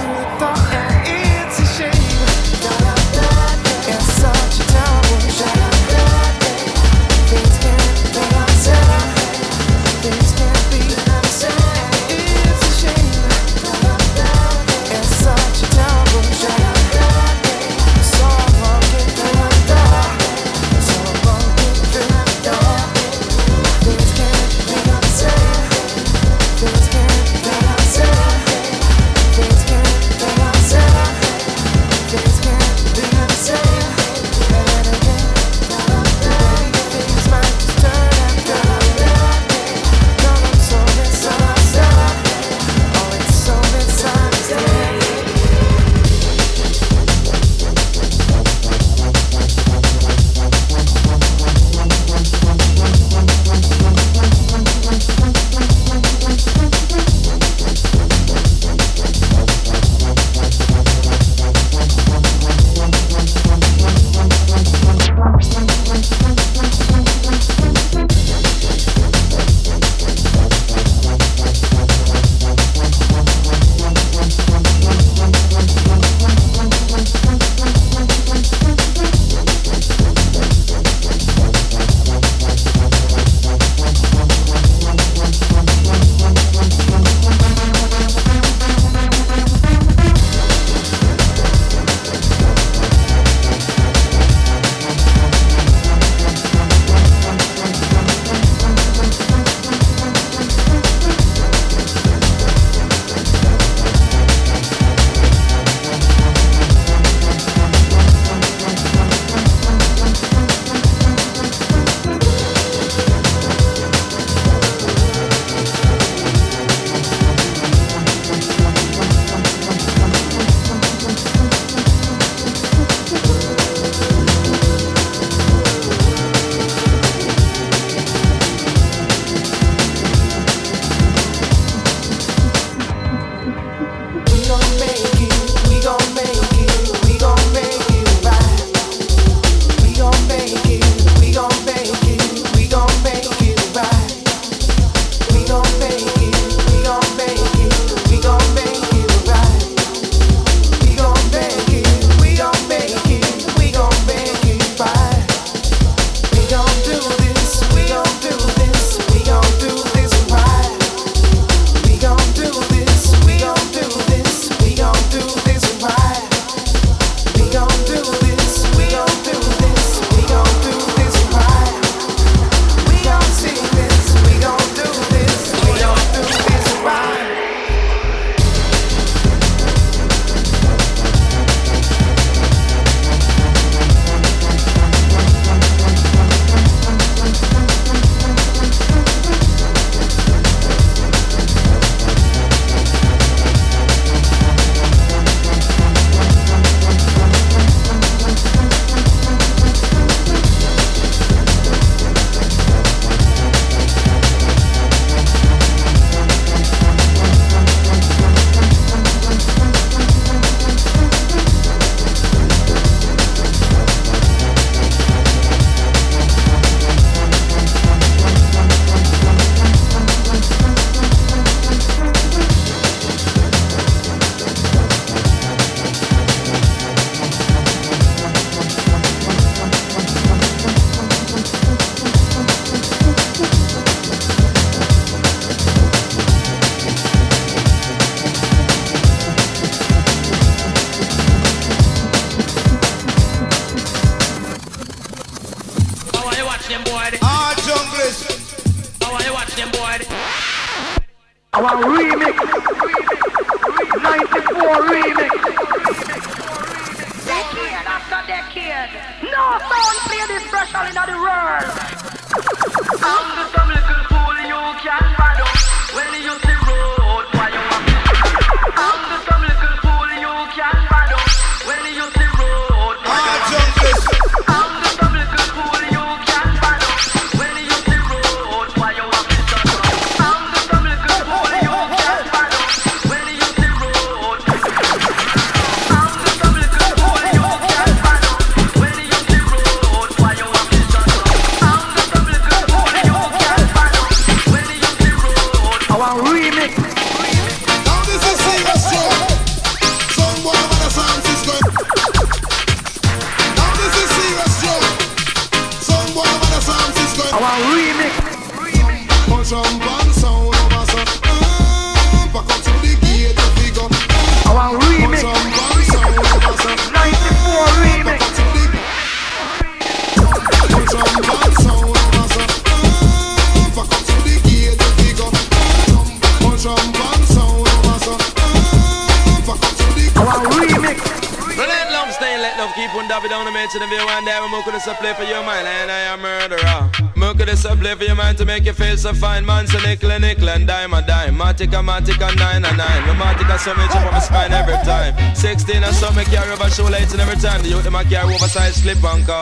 Slip 348.80 349.04
and 349.04 349.26
carbine. 349.26 349.39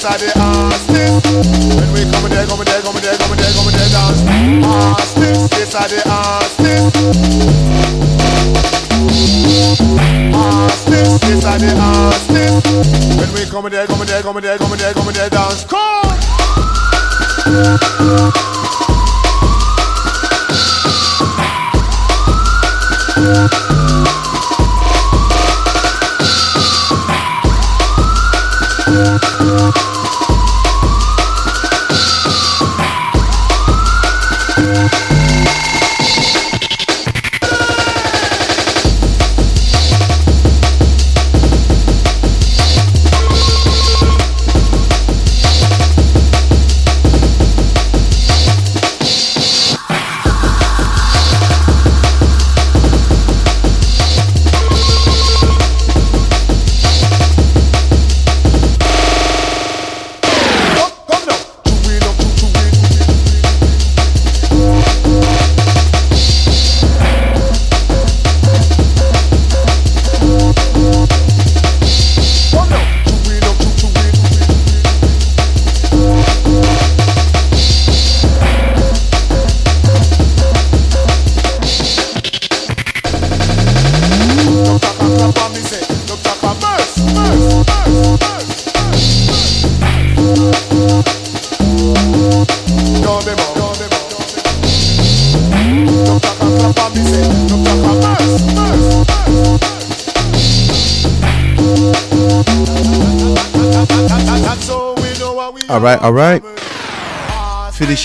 which 0.00 0.08
are 0.08 0.16
the 0.16 0.32
artists. 0.40 0.88
When 1.76 1.92
we 1.92 2.08
come 2.10 2.24
there, 2.30 2.46
come 2.46 2.64
there, 2.64 2.80
come 2.80 2.96
there, 2.96 3.16
come 3.20 3.36
there, 3.36 3.52
come 3.52 3.68
there, 3.68 3.88
dance. 3.92 4.24
Artists, 4.64 5.12
this 5.52 5.74
are 5.74 5.88
the 5.88 6.00
artists. 6.08 6.56
Artists, 10.32 11.20
this 11.20 11.44
are 11.44 11.58
the 11.58 11.76
artists. 11.76 12.32
When 13.18 13.30
we 13.34 13.44
come 13.44 13.68
there, 13.68 13.86
come 13.86 14.06
there, 14.06 14.22
come 14.22 14.40
there, 14.40 14.56
come 14.56 14.76
there, 14.78 14.94
come 14.94 15.12
there, 15.12 15.28
dance. 15.28 15.64
Come. 15.64 16.10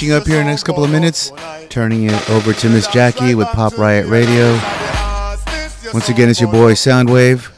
Finishing 0.06 0.22
up 0.22 0.28
here 0.28 0.40
in 0.40 0.46
the 0.46 0.52
next 0.52 0.66
couple 0.66 0.84
of 0.84 0.92
minutes, 0.92 1.32
turning 1.70 2.04
it 2.04 2.30
over 2.30 2.54
to 2.54 2.70
Miss 2.70 2.86
Jackie 2.86 3.34
with 3.34 3.48
Pop 3.48 3.76
Riot 3.76 4.06
Radio. 4.06 4.52
Once 5.94 6.10
again, 6.10 6.30
it's 6.30 6.40
your 6.40 6.52
boy 6.52 6.74
Soundwave, 6.74 7.50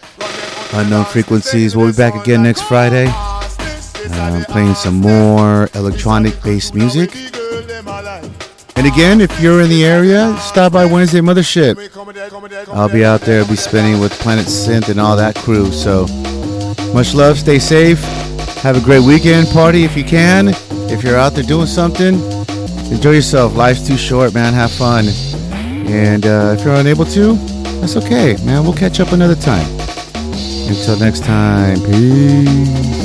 Unknown 0.79 1.03
Frequencies. 1.03 1.75
We'll 1.75 1.91
be 1.91 1.97
back 1.97 2.15
again 2.15 2.43
next 2.43 2.61
Friday, 2.61 3.07
um, 3.07 4.45
playing 4.45 4.75
some 4.75 4.95
more 4.95 5.67
electronic 5.73 6.41
based 6.41 6.73
music. 6.73 7.13
And 8.77 8.87
again, 8.87 9.19
if 9.19 9.41
you're 9.41 9.59
in 9.59 9.69
the 9.69 9.83
area, 9.83 10.33
stop 10.39 10.71
by 10.71 10.85
Wednesday 10.85 11.19
Mothership. 11.19 11.75
I'll 12.69 12.87
be 12.87 13.03
out 13.03 13.19
there, 13.21 13.41
I'll 13.41 13.49
be 13.49 13.57
spending 13.57 13.99
with 13.99 14.13
Planet 14.13 14.45
Synth 14.45 14.87
and 14.87 15.01
all 15.01 15.17
that 15.17 15.35
crew. 15.35 15.69
So, 15.73 16.05
much 16.93 17.13
love, 17.13 17.37
stay 17.37 17.59
safe. 17.59 18.01
Have 18.61 18.77
a 18.77 18.81
great 18.81 19.03
weekend 19.03 19.49
party 19.49 19.83
if 19.83 19.97
you 19.97 20.05
can. 20.05 20.53
If 20.89 21.03
you're 21.03 21.17
out 21.17 21.33
there 21.33 21.43
doing 21.43 21.67
something, 21.67 22.36
enjoy 22.91 23.11
yourself. 23.11 23.55
Life's 23.55 23.85
too 23.87 23.97
short, 23.97 24.33
man. 24.33 24.53
Have 24.53 24.71
fun. 24.71 25.05
And 25.87 26.25
uh, 26.25 26.55
if 26.57 26.65
you're 26.65 26.75
unable 26.75 27.05
to, 27.05 27.33
that's 27.79 27.95
okay, 27.97 28.35
man. 28.43 28.63
We'll 28.63 28.73
catch 28.73 28.99
up 28.99 29.11
another 29.11 29.35
time. 29.35 29.67
Until 30.67 30.99
next 30.99 31.23
time, 31.23 31.79
peace. 31.81 32.96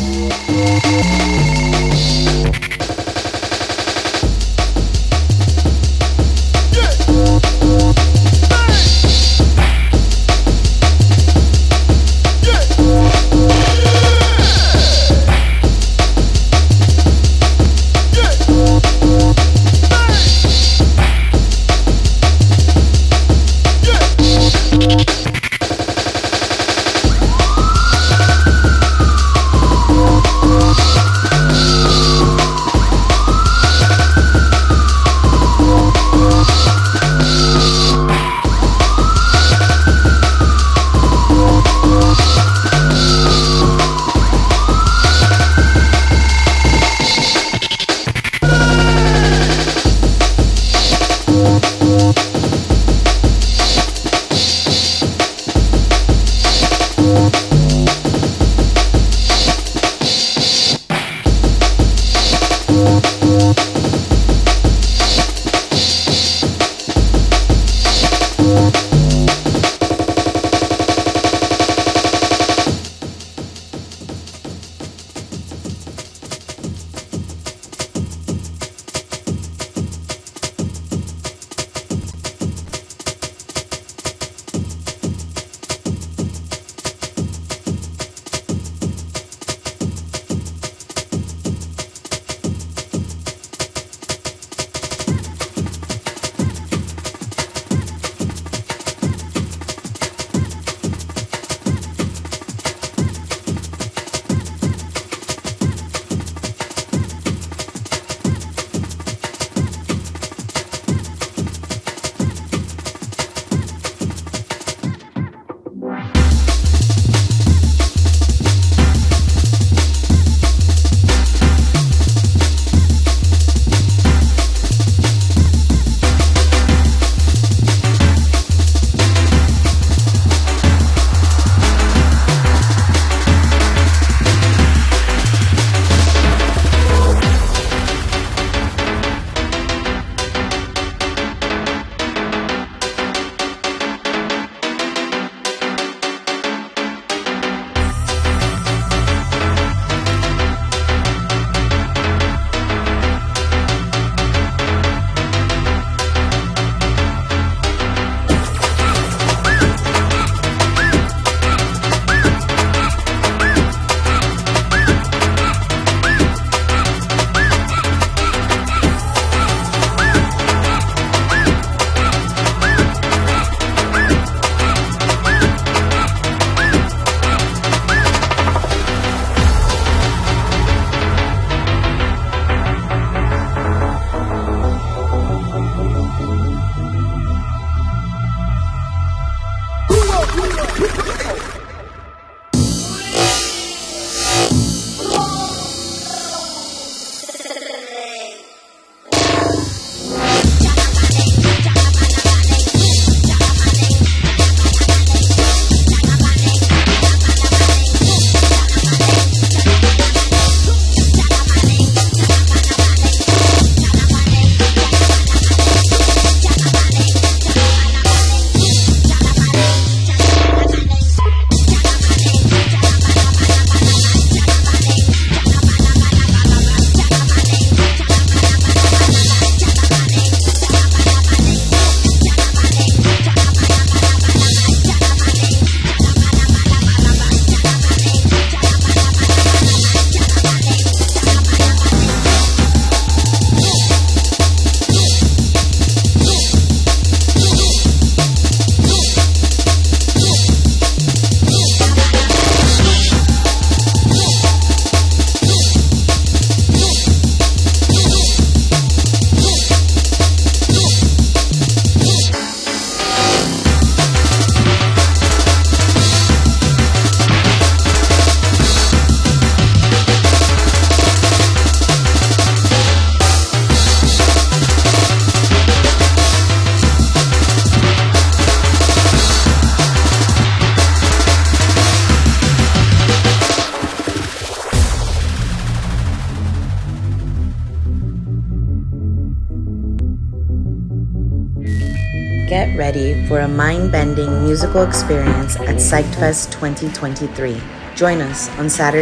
Musical 294.72 294.88
experience 294.88 295.56
at 295.56 295.76
PsychFest 295.76 296.50
2023. 296.52 297.60
Join 297.94 298.22
us 298.22 298.48
on 298.58 298.70
Saturday. 298.70 299.00